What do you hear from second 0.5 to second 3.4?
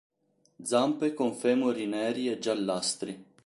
Zampe con femori neri o giallastri.